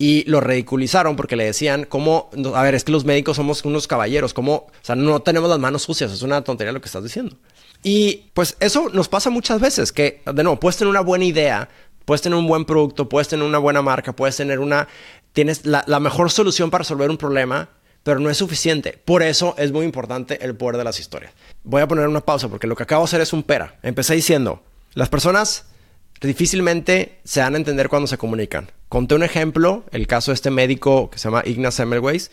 [0.02, 3.86] y lo ridiculizaron porque le decían como, a ver, es que los médicos somos unos
[3.88, 7.04] caballeros, como, o sea, no tenemos las manos sucias, es una tontería lo que estás
[7.04, 7.38] diciendo.
[7.84, 11.70] Y pues eso nos pasa muchas veces, que de nuevo, puedes tener una buena idea,
[12.04, 14.88] puedes tener un buen producto, puedes tener una buena marca, puedes tener una,
[15.34, 17.70] tienes la, la mejor solución para resolver un problema,
[18.02, 19.00] pero no es suficiente.
[19.06, 21.32] Por eso es muy importante el poder de las historias.
[21.64, 23.78] Voy a poner una pausa porque lo que acabo de hacer es un pera.
[23.84, 24.64] Empecé diciendo,
[24.96, 25.66] las personas
[26.20, 28.72] difícilmente se dan a entender cuando se comunican.
[28.92, 32.30] Conté un ejemplo, el caso de este médico que se llama Ignaz Semmelweis.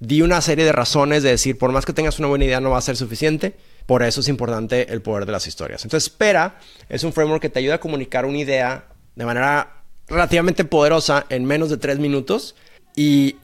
[0.00, 2.68] Di una serie de razones de decir, por más que tengas una buena idea, no
[2.68, 3.56] va a ser suficiente.
[3.86, 5.82] Por eso es importante el poder de las historias.
[5.82, 6.58] Entonces, Espera
[6.90, 8.84] es un framework que te ayuda a comunicar una idea
[9.16, 12.54] de manera relativamente poderosa en menos de tres minutos.
[12.94, 13.36] Y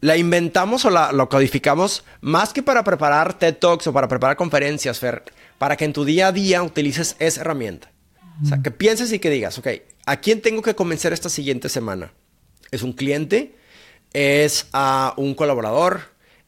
[0.00, 5.00] la inventamos o la, codificamos más que para preparar TED Talks o para preparar conferencias,
[5.00, 5.24] Fer,
[5.58, 7.90] para que en tu día a día utilices esa herramienta.
[8.44, 9.66] O sea, que pienses y que digas, ok,
[10.06, 12.12] ¿a quién tengo que convencer esta siguiente semana?
[12.70, 13.56] ¿Es un cliente?
[14.12, 16.00] ¿Es a un colaborador?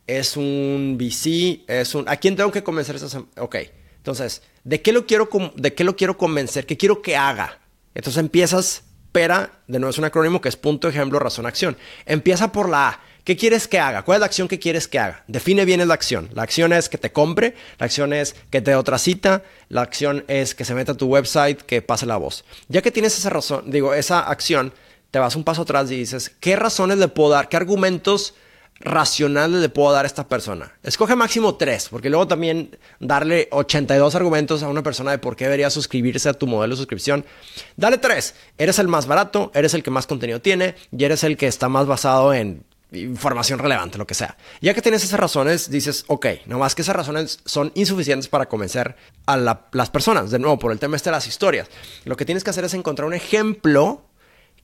[0.07, 1.65] ¿Es un VC?
[1.67, 2.09] ¿Es un...
[2.09, 3.31] ¿A quién tengo que convencer esta semana?
[3.39, 3.57] Ok,
[3.97, 6.65] entonces, ¿de qué, lo quiero ¿de qué lo quiero convencer?
[6.65, 7.59] ¿Qué quiero que haga?
[7.95, 11.77] Entonces empiezas, PERA, de nuevo es un acrónimo que es punto, ejemplo, razón, acción.
[12.07, 13.01] Empieza por la A.
[13.29, 14.05] ¿Qué quieres que haga?
[14.07, 15.23] ¿Cuál es la acción que quieres que haga?
[15.27, 16.31] Define bien la acción.
[16.33, 19.83] La acción es que te compre, la acción es que te dé otra cita, la
[19.83, 22.47] acción es que se meta a tu website, que pase la voz.
[22.69, 24.73] Ya que tienes esa razón, digo, esa acción,
[25.11, 27.51] te vas un paso atrás y dices, ¿qué razones le puedo dar?
[27.51, 28.33] ¿Qué argumentos
[28.81, 30.73] racionales le puedo dar a esta persona?
[30.83, 35.45] Escoge máximo tres, porque luego también darle 82 argumentos a una persona de por qué
[35.45, 37.27] debería suscribirse a tu modelo de suscripción.
[37.77, 38.35] Dale tres.
[38.57, 41.69] Eres el más barato, eres el que más contenido tiene y eres el que está
[41.69, 44.37] más basado en información relevante, lo que sea.
[44.61, 48.49] Ya que tienes esas razones, dices, ok, no más que esas razones son insuficientes para
[48.49, 48.97] convencer
[49.27, 50.31] a las personas.
[50.31, 51.69] De nuevo, por el tema este de las historias.
[52.05, 54.05] Lo que tienes que hacer es encontrar un ejemplo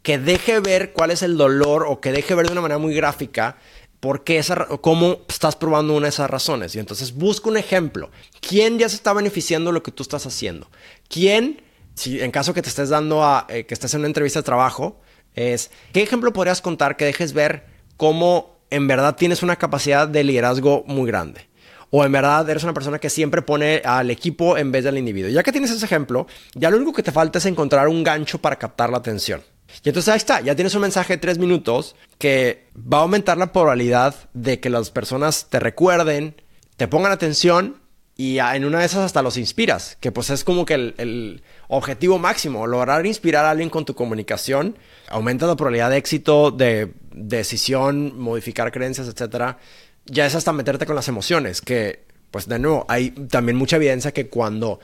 [0.03, 2.95] que deje ver cuál es el dolor o que deje ver de una manera muy
[2.95, 3.57] gráfica
[4.01, 6.75] por qué esa, cómo estás probando una de esas razones.
[6.75, 8.11] Y entonces busca un ejemplo.
[8.47, 10.69] ¿Quién ya se está beneficiando de lo que tú estás haciendo?
[11.09, 11.63] ¿Quién,
[11.95, 14.45] si en caso que te estés dando a, eh, que estés en una entrevista de
[14.45, 15.01] trabajo,
[15.35, 20.25] es, ¿qué ejemplo podrías contar que dejes ver cómo en verdad tienes una capacidad de
[20.25, 21.49] liderazgo muy grande?
[21.97, 25.31] o en verdad eres una persona que siempre pone al equipo en vez del individuo.
[25.31, 28.41] Ya que tienes ese ejemplo, ya lo único que te falta es encontrar un gancho
[28.41, 29.43] para captar la atención.
[29.85, 33.39] Y entonces ahí está, ya tienes un mensaje de tres minutos que va a aumentar
[33.39, 36.35] la probabilidad de que las personas te recuerden,
[36.77, 37.81] te pongan atención
[38.17, 41.43] y en una de esas hasta los inspiras, que pues es como que el,
[41.77, 44.77] objetivo máximo, lograr inspirar a alguien con tu comunicación,
[45.09, 49.59] aumenta la probabilidad de éxito, de decisión, modificar creencias, etcétera.
[50.07, 54.13] Ya es hasta meterte con las emociones, que pues de nuevo, hay también mucha evidencia
[54.13, 54.81] que cuando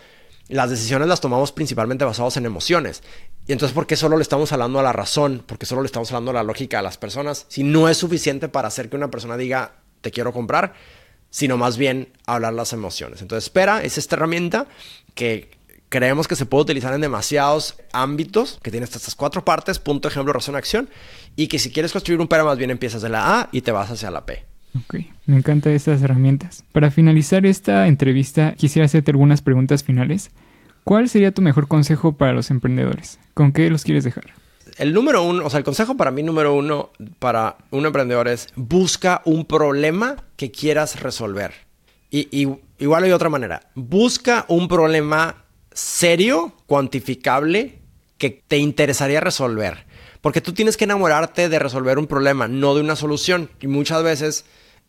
[0.46, 3.02] las decisiones las tomamos principalmente basados en emociones.
[3.46, 5.42] Y entonces, ¿por qué solo le estamos hablando a la razón?
[5.44, 7.46] ¿Por qué solo le estamos hablando a la lógica a las personas?
[7.48, 10.74] Si no es suficiente para hacer que una persona diga, te quiero comprar,
[11.30, 13.22] sino más bien hablar las emociones.
[13.22, 14.66] Entonces, espera, es esta herramienta
[15.14, 15.50] que
[15.90, 20.32] creemos que se puede utilizar en demasiados ámbitos, que tiene estas cuatro partes, punto, ejemplo,
[20.32, 20.88] razón, acción,
[21.36, 23.72] y que si quieres construir un PERA, más bien empiezas de la A y te
[23.72, 24.46] vas hacia la P.
[24.78, 26.64] Ok, me encantan estas herramientas.
[26.72, 30.30] Para finalizar esta entrevista, quisiera hacerte algunas preguntas finales.
[30.84, 33.18] ¿Cuál sería tu mejor consejo para los emprendedores?
[33.34, 34.32] ¿Con qué los quieres dejar?
[34.78, 38.48] El número uno, o sea, el consejo para mí número uno para un emprendedor es
[38.54, 41.52] busca un problema que quieras resolver.
[42.12, 42.48] Y,
[42.78, 43.60] igual hay otra manera.
[43.74, 47.80] Busca un problema serio, cuantificable,
[48.18, 49.86] que te interesaría resolver.
[50.20, 53.50] Porque tú tienes que enamorarte de resolver un problema, no de una solución.
[53.60, 54.44] Y muchas veces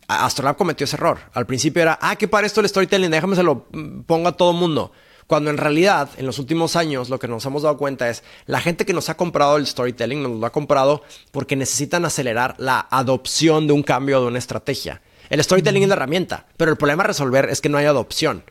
[0.08, 1.20] Astrolab cometió ese error.
[1.34, 4.38] Al principio era, ah, qué para esto el storytelling, déjame se lo mm, pongo a
[4.38, 4.92] todo mundo.
[5.28, 8.60] Cuando en realidad, en los últimos años, lo que nos hemos dado cuenta es la
[8.60, 12.86] gente que nos ha comprado el storytelling nos lo ha comprado porque necesitan acelerar la
[12.90, 15.02] adopción de un cambio de una estrategia.
[15.30, 18.44] El storytelling es la herramienta, pero el problema a resolver es que no hay adopción.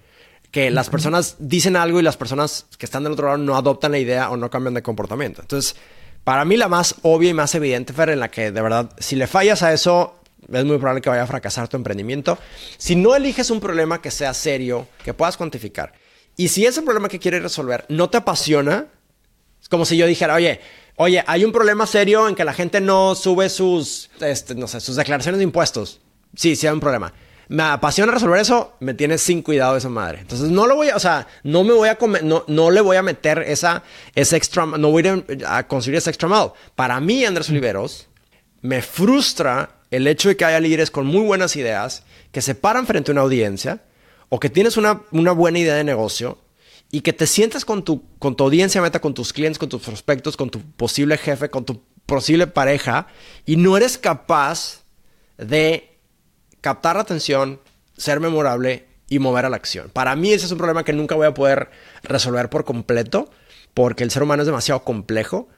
[0.50, 3.92] Que las personas dicen algo y las personas que están del otro lado no adoptan
[3.92, 5.42] la idea o no cambian de comportamiento.
[5.42, 5.76] Entonces,
[6.24, 9.16] para mí la más obvia y más evidente, Fer, en la que de verdad, si
[9.16, 10.20] le fallas a eso,
[10.52, 12.38] es muy probable que vaya a fracasar tu emprendimiento.
[12.78, 15.92] Si no eliges un problema que sea serio, que puedas cuantificar,
[16.36, 18.86] y si ese problema que quieres resolver no te apasiona,
[19.60, 20.60] es como si yo dijera, oye,
[20.96, 24.80] oye, hay un problema serio en que la gente no sube sus, este, no sé,
[24.80, 26.00] sus declaraciones de impuestos.
[26.34, 27.12] Sí, sí hay un problema.
[27.50, 30.20] Me apasiona resolver eso, me tienes sin cuidado esa madre.
[30.20, 32.80] Entonces no lo voy a, o sea, no me voy a comer, no, no le
[32.80, 33.82] voy a meter esa,
[34.14, 36.52] ese extra, no voy a, a conseguir ese extra mal.
[36.76, 38.06] Para mí, Andrés Oliveros,
[38.62, 42.86] me frustra el hecho de que haya líderes con muy buenas ideas que se paran
[42.86, 43.82] frente a una audiencia
[44.28, 46.38] o que tienes una, buena idea de negocio
[46.92, 49.82] y que te sientas con tu, con tu audiencia meta, con tus clientes, con tus
[49.82, 53.08] prospectos, con tu posible jefe, con tu posible pareja
[53.44, 54.84] y no eres capaz
[55.36, 55.89] de
[56.60, 57.60] captar la atención,
[57.96, 59.90] ser memorable y mover a la acción.
[59.92, 61.70] Para mí ese es un problema que nunca voy a poder
[62.02, 63.30] resolver por completo
[63.74, 65.48] porque el ser humano es demasiado complejo.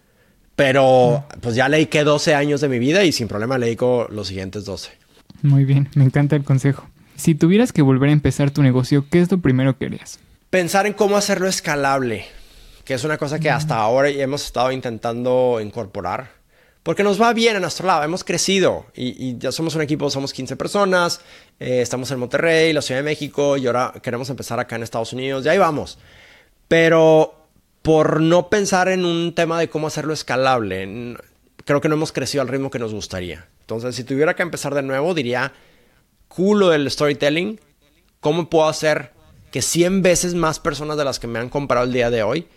[0.54, 4.06] Pero pues ya le dediqué 12 años de mi vida y sin problema le dedico
[4.10, 4.90] los siguientes 12.
[5.42, 6.86] Muy bien, me encanta el consejo.
[7.16, 10.18] Si tuvieras que volver a empezar tu negocio, ¿qué es lo primero que harías?
[10.50, 12.26] Pensar en cómo hacerlo escalable,
[12.84, 16.41] que es una cosa que hasta ahora hemos estado intentando incorporar.
[16.82, 20.32] Porque nos va bien en nuestro lado, hemos crecido y, ya somos un equipo, somos
[20.32, 21.20] 15 personas,
[21.60, 25.12] eh, estamos en Monterrey, la Ciudad de México y ahora queremos empezar acá en Estados
[25.12, 25.98] Unidos, ya ahí vamos.
[26.66, 27.46] Pero
[27.82, 31.16] por no pensar en un tema de cómo hacerlo escalable,
[31.64, 33.46] creo que no hemos crecido al ritmo que nos gustaría.
[33.60, 35.52] Entonces, si tuviera que empezar de nuevo, diría,
[36.26, 37.60] culo del storytelling,
[38.18, 39.12] ¿cómo puedo hacer
[39.52, 42.48] que 100 veces más personas de las que me han comprado el día de hoy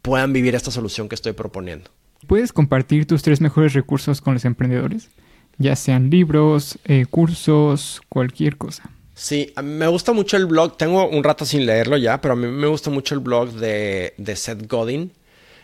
[0.00, 1.90] puedan vivir esta solución que estoy proponiendo?
[2.28, 5.08] ¿Puedes compartir tus tres mejores recursos con los emprendedores?
[5.56, 8.90] Ya sean libros, eh, cursos, cualquier cosa.
[9.14, 10.76] Sí, me gusta mucho el blog.
[10.76, 14.12] Tengo un rato sin leerlo ya, pero a mí me gusta mucho el blog de,
[14.36, 15.10] Seth Godin.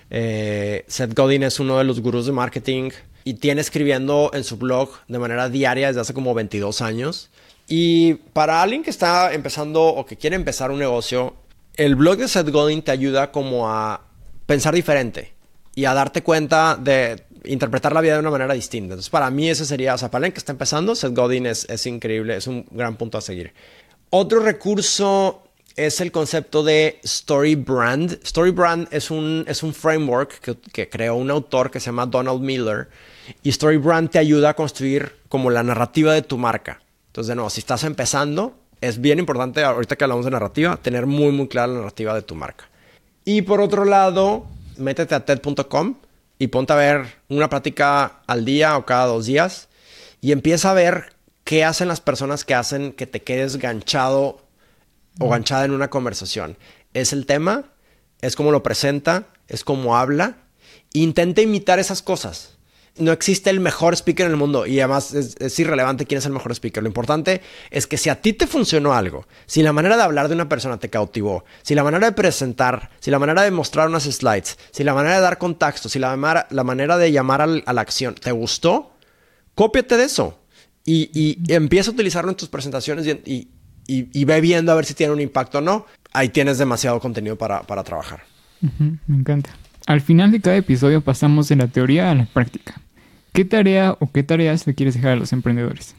[0.09, 2.92] Eh, Seth Godin es uno de los gurús de marketing
[3.24, 7.29] y tiene escribiendo en su blog de manera diaria desde hace como 22 años.
[7.68, 11.35] Y para alguien que está empezando o que quiere empezar un negocio,
[11.77, 14.00] el blog de Seth Godin te ayuda como a
[14.46, 15.34] pensar diferente
[15.75, 18.95] y a darte cuenta de interpretar la vida de una manera distinta.
[18.95, 22.37] Entonces, para mí ese sería, o sea, que está empezando, Seth Godin es, es increíble,
[22.37, 23.53] es un gran punto a seguir.
[24.11, 25.43] Otro recurso
[25.77, 28.21] es el concepto de Story Brand.
[28.23, 32.07] Story Brand es un, es un framework que, que creó un autor que se llama
[32.07, 32.89] Donald Miller
[33.43, 36.81] Y StoryBrand te ayuda a construir como la narrativa de tu marca.
[37.09, 41.07] Entonces, de nuevo, si estás empezando, es bien importante, ahorita que hablamos de narrativa, tener
[41.07, 42.69] muy, muy clara la narrativa de tu marca.
[43.25, 45.97] Y por otro lado, métete a TED.com
[46.39, 49.69] y ponte a ver una plática al día o cada dos días
[50.21, 54.41] y empieza a ver qué hacen las personas que hacen que te quedes ganchado
[55.21, 56.57] o ganchada en una conversación.
[56.93, 57.65] Es el tema,
[58.21, 60.37] es cómo lo presenta, es cómo habla.
[60.93, 62.54] Intenta imitar esas cosas
[62.96, 66.33] no existe el mejor speaker en el mundo y además es, irrelevante quién es el
[66.33, 66.83] mejor speaker.
[66.83, 70.28] Lo importante es que si a ti te funcionó algo, si la manera de hablar
[70.28, 73.88] de una persona te cautivó, si la manera de presentar, si la manera de mostrar
[73.88, 77.80] unas slides, si la manera de dar contacto, si la, manera de llamar a la
[77.80, 78.92] acción te gustó,
[79.54, 80.38] cópiate de eso
[80.85, 85.20] y, empieza a utilizarlo en tus presentaciones y, ve viendo a ver si tiene un
[85.20, 85.87] impacto o no.
[86.12, 88.22] Ahí tienes demasiado contenido para, trabajar.
[88.61, 89.50] me encanta.
[89.87, 92.80] Al final de cada episodio pasamos de la teoría a la práctica.
[93.35, 95.97] ¿Qué tarea o qué tareas le quieres dejar a los emprendedores?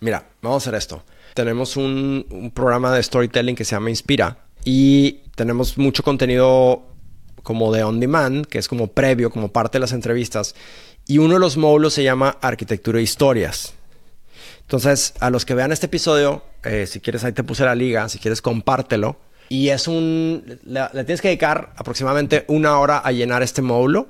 [0.00, 1.02] Mira, vamos a hacer esto.
[1.32, 6.82] Tenemos un, programa de storytelling que se llama Inspira y tenemos mucho contenido
[7.42, 10.54] como de on demand, que es como previo, como parte de las entrevistas.
[11.06, 13.72] Y uno de los módulos se llama Arquitectura e Historias.
[14.60, 18.06] Entonces, a los que vean este episodio, eh, si quieres, ahí te puse la liga,
[18.10, 19.16] si quieres, compártelo.
[19.48, 20.44] Y es un.
[20.64, 24.08] le, tienes que dedicar aproximadamente una hora a llenar este módulo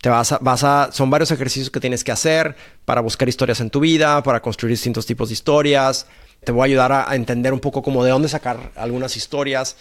[0.00, 3.60] te vas a, vas a, son varios ejercicios que tienes que hacer para buscar historias
[3.60, 6.06] en tu vida, para construir distintos tipos de historias.
[6.42, 9.76] Te voy a ayudar a, entender un poco como de dónde sacar algunas historias.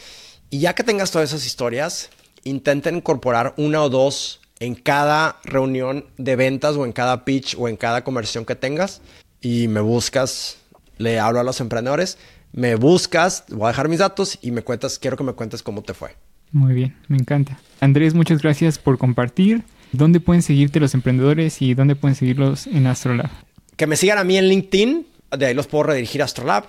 [0.50, 2.10] Y ya que tengas todas esas historias,
[2.44, 7.70] intenten incorporar una o dos en cada reunión de ventas o en cada pitch o
[7.70, 9.02] en cada conversión que tengas.
[9.40, 10.58] Y me buscas,
[10.98, 12.18] le hablo a los emprendedores,
[12.52, 15.82] me buscas, voy a dejar mis datos y me cuentas, quiero que me cuentes cómo
[15.82, 16.18] te fue.
[16.52, 17.58] Muy bien, me encanta.
[17.80, 19.64] Andrés, muchas gracias por compartir.
[19.92, 23.30] ¿Dónde pueden seguirte los emprendedores y dónde pueden seguirlos en Astrolab?
[23.76, 26.66] Que me sigan a mí en LinkedIn, de ahí los puedo redirigir a Astrolab.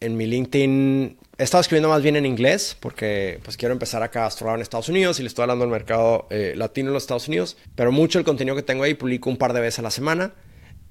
[0.00, 4.24] En mi LinkedIn he estado escribiendo más bien en inglés porque pues quiero empezar acá
[4.24, 7.04] a Astrolab en Estados Unidos y le estoy hablando al mercado eh, latino en los
[7.04, 7.56] Estados Unidos.
[7.74, 10.34] Pero mucho el contenido que tengo ahí publico un par de veces a la semana.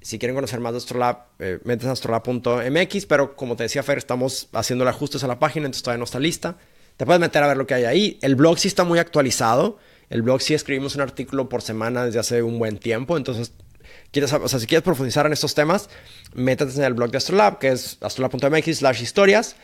[0.00, 4.48] Si quieren conocer más de Astrolab, eh, a astrolab.mx, pero como te decía Fer, estamos
[4.52, 6.56] haciendo ajustes a la página, entonces todavía no está lista.
[6.96, 8.18] Te puedes meter a ver lo que hay ahí.
[8.20, 9.78] El blog sí está muy actualizado.
[10.10, 13.52] El blog sí escribimos un artículo por semana desde hace un buen tiempo, entonces
[14.10, 15.88] quieres, o sea, si quieres profundizar en estos temas,
[16.34, 19.56] métete en el blog de Astrolab, que es astrolab.mx slash historias,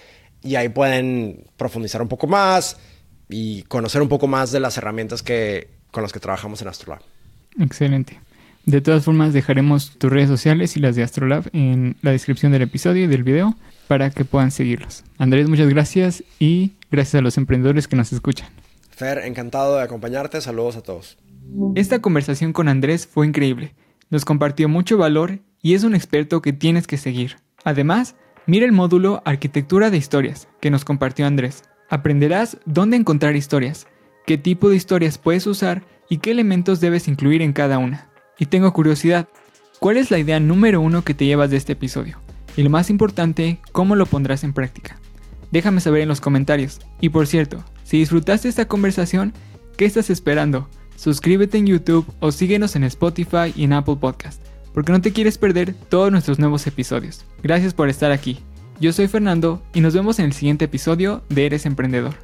[0.43, 2.79] y ahí pueden profundizar un poco más
[3.29, 7.03] y conocer un poco más de las herramientas que, con las que trabajamos en Astrolab.
[7.61, 8.21] Excelente.
[8.67, 12.63] De todas formas, dejaremos tus redes sociales y las de Astrolab en la descripción del
[12.63, 13.57] episodio y del video
[13.89, 15.03] para que puedan seguirlos.
[15.19, 18.49] Andrés, muchas gracias y gracias a los emprendedores que nos escuchan.
[18.97, 20.41] Fer, encantado de acompañarte.
[20.41, 21.19] Saludos a todos.
[21.75, 23.75] Esta conversación con Andrés fue increíble.
[24.09, 27.37] Nos compartió mucho valor y es un experto que tienes que seguir.
[27.63, 31.65] Además, mira el módulo Arquitectura de Historias que nos compartió Andrés.
[31.91, 33.87] Aprenderás dónde encontrar historias,
[34.25, 38.09] qué tipo de historias puedes usar y qué elementos debes incluir en cada una.
[38.39, 39.29] Y tengo curiosidad,
[39.79, 42.19] ¿cuál es la idea número uno que te llevas de este episodio?
[42.57, 44.99] Y lo más importante, ¿cómo lo pondrás en práctica?
[45.51, 46.81] Déjame saber en los comentarios.
[47.01, 49.33] Y por cierto, si disfrutaste esta conversación,
[49.77, 50.69] ¿qué estás esperando?
[50.97, 55.39] Suscríbete en YouTube o síguenos en Spotify y en Apple Podcast, porque no te quieres
[55.39, 57.25] perder todos nuestros nuevos episodios.
[57.43, 58.39] Gracias por estar aquí.
[58.81, 62.15] Yo soy Fernando y nos vemos en el siguiente episodio de Eres Emprendedor.